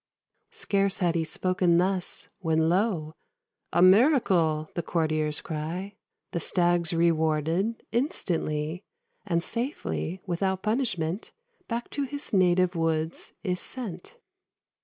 [0.49, 3.13] '"Scarce had he spoken thus, when, lo!
[3.71, 5.93] "A miracle!" the courtiers cry.
[6.31, 8.83] The Stags rewarded, instantly;
[9.27, 11.33] And safely, without punishment,
[11.67, 14.17] Back to his native woods is sent.